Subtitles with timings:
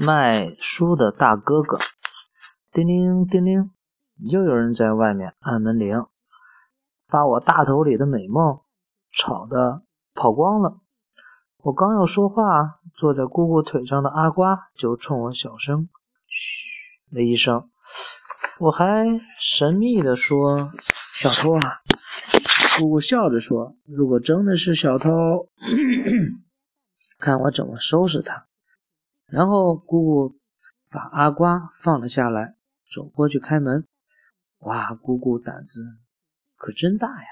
[0.00, 1.78] 卖书的大哥哥，
[2.72, 3.70] 叮铃叮铃，
[4.18, 6.06] 又有人在外面按门铃，
[7.08, 8.60] 把我大头里的美梦
[9.12, 9.82] 吵得
[10.14, 10.78] 跑光了。
[11.58, 15.88] 我刚要说话，坐在姑姑腿上的阿瓜就冲我小声
[16.26, 16.68] “嘘”
[17.10, 17.70] 了一声。
[18.58, 20.72] 我还神秘地说
[21.14, 21.80] ：“小偷啊！”
[22.78, 25.10] 姑姑笑着说：“如果真的是小偷，
[27.18, 28.46] 看我怎么收拾他。”
[29.34, 30.38] 然后姑姑
[30.92, 32.54] 把阿瓜放了下来，
[32.88, 33.84] 走过去开门。
[34.58, 35.82] 哇，姑姑胆子
[36.54, 37.28] 可真大呀！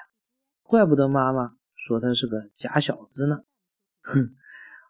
[0.65, 3.45] 怪不得妈妈说他是个假小子呢。
[4.01, 4.35] 哼，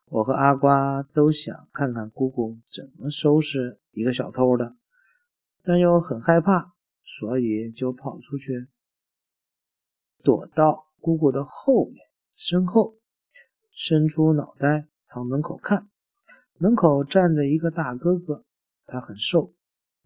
[0.07, 4.75] 我和阿瓜都想看看姑姑怎么收拾一个小偷的，
[5.63, 6.73] 但又很害怕，
[7.05, 8.69] 所以就跑出去，
[10.25, 12.95] 躲到姑姑的后面身后，
[13.71, 15.91] 伸出脑袋朝门口看。
[16.63, 18.45] 门口站着一个大哥哥，
[18.87, 19.53] 他很瘦，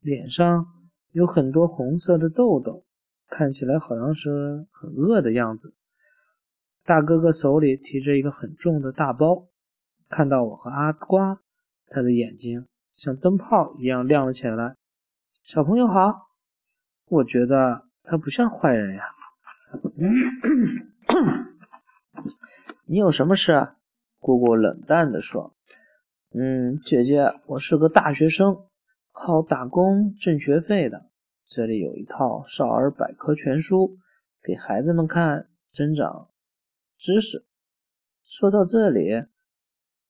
[0.01, 0.65] 脸上
[1.13, 2.87] 有很多红色的痘痘，
[3.29, 5.75] 看起来好像是很饿的样子。
[6.83, 9.49] 大哥哥手里提着一个很重的大包，
[10.09, 11.43] 看到我和阿瓜，
[11.89, 14.77] 他的眼睛像灯泡一样亮了起来。
[15.43, 16.31] 小朋友好，
[17.05, 19.05] 我觉得他不像坏人呀。
[22.89, 23.75] 你有什么事？
[24.19, 25.55] 姑姑冷淡地说。
[26.35, 28.67] 嗯，姐姐，我是个大学生，
[29.13, 31.09] 靠打工挣学费的。
[31.47, 33.97] 这里有一套少儿百科全书，
[34.43, 36.29] 给孩子们看，增长
[36.99, 37.47] 知识。
[38.25, 39.25] 说到这里，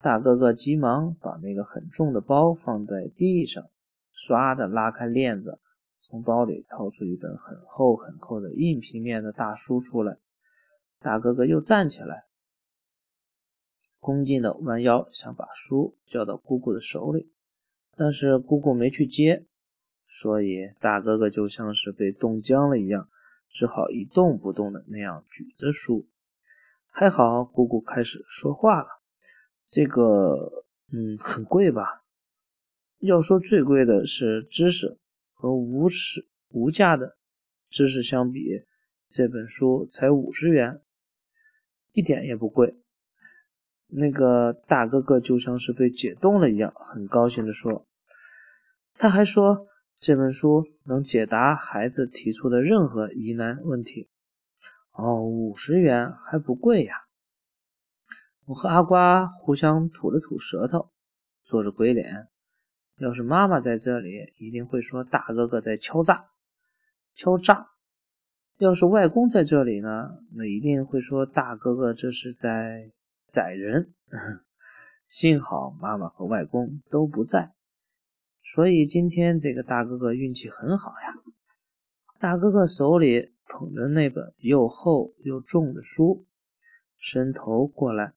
[0.00, 3.68] 大哥哥急忙把那个很重的包放在地上，
[4.16, 5.60] 唰的拉开链子，
[6.00, 10.16] 从包里掏出一本很厚很厚的硬皮面的大书出来。
[10.98, 12.24] 大哥哥又站起来。
[14.06, 17.28] 恭敬的弯腰，想把书交到姑姑的手里，
[17.96, 19.44] 但是姑姑没去接，
[20.06, 23.08] 所以大哥哥就像是被冻僵了一样，
[23.50, 26.06] 只好一动不动的那样举着书。
[26.88, 28.86] 还好姑姑开始说话了
[29.68, 32.04] ：“这个，嗯，很贵吧？
[33.00, 34.98] 要说最贵的是知识，
[35.32, 37.16] 和无耻无价的
[37.70, 38.62] 知识相比，
[39.08, 40.80] 这本书才五十元，
[41.90, 42.76] 一点也不贵。”
[43.88, 47.86] 那个大哥哥就像是被解冻了一样，很高兴地说
[48.98, 49.66] ：“他还说
[50.00, 54.08] 这本书能解答孩子提出的任何疑难问题。”
[54.90, 56.94] 哦，五十元还不贵呀！
[58.44, 60.90] 我和阿瓜互相吐了吐舌头，
[61.44, 62.28] 做着鬼脸。
[62.98, 66.26] 要是妈妈在这里，一定会说大哥哥在敲诈，
[67.14, 67.68] 敲诈。
[68.58, 72.90] 要是外公在这里呢，那一定会说大哥哥这是在。
[73.28, 73.92] 宰人，
[75.08, 77.52] 幸好妈妈和外公都不在，
[78.42, 81.14] 所以今天这个大哥哥运气很好呀。
[82.18, 86.24] 大哥哥手里捧着那本又厚又重的书，
[86.98, 88.14] 伸头过来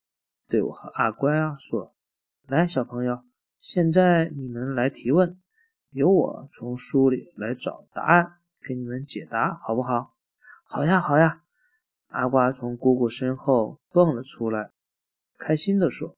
[0.47, 1.93] 对我和阿乖啊说
[2.47, 3.23] ：“来，小朋友，
[3.57, 5.39] 现在你们来提问，
[5.89, 10.13] 由我从书里来找答案，给你们解答，好不好
[10.63, 11.41] ？”“好呀，好呀。”
[12.07, 14.71] 阿瓜从姑姑身后蹦了出来。
[15.39, 16.15] 开心地说：“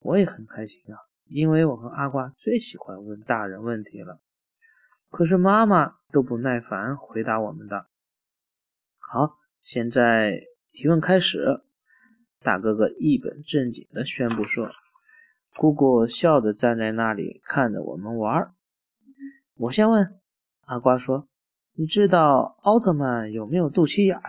[0.00, 4.20] 我也很开心啊，因为我和阿瓜最喜欢问大人问题了。
[5.08, 7.86] 可是妈妈都不耐烦回答我们的。
[8.98, 11.62] 好，现在提问开始。”
[12.42, 14.70] 大哥哥一本正经地宣布说。
[15.56, 18.52] 姑姑笑着站在那里看着我们玩。
[19.54, 20.20] 我先问，
[20.66, 21.28] 阿瓜说
[21.72, 24.20] ：“你知道奥特曼有没有肚脐眼？”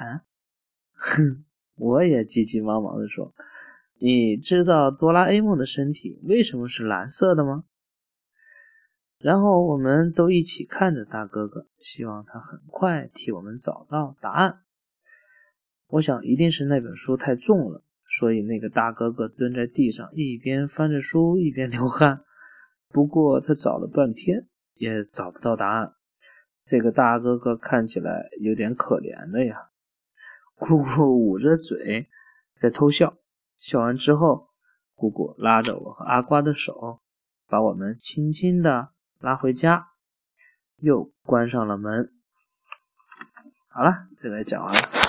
[0.96, 1.44] 哼，
[1.75, 3.34] 我也急急忙忙地说。
[4.00, 7.63] 你知道哆啦 A 梦的身体为什么是蓝色的吗？
[9.18, 14.59] 然后我们都一起看着大哥哥，希望他很快替我们找到答案。
[15.88, 22.22] 我想一定是那本书太重了，所以那个大哥哥蹲在地上，一边翻着书一边流汗。
[22.89, 25.94] 不过他找了半天也找不到答案。
[26.63, 29.69] 这个大哥哥看起来有点可怜的呀。
[30.54, 32.07] 姑姑捂着嘴
[32.56, 33.18] 在偷笑。
[33.57, 34.50] 笑完之后，
[34.95, 37.01] 姑姑拉着我和阿瓜的手，
[37.48, 38.89] 把我们轻轻的
[39.19, 39.89] 拉回家，
[40.77, 42.12] 又关上了门。
[43.69, 45.06] 好了，这个讲完了。